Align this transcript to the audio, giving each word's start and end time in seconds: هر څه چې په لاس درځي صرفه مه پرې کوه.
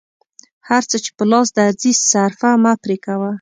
هر 0.69 0.83
څه 0.89 0.97
چې 1.03 1.09
په 1.17 1.23
لاس 1.31 1.47
درځي 1.57 1.91
صرفه 2.11 2.49
مه 2.63 2.73
پرې 2.83 2.97
کوه. 3.05 3.29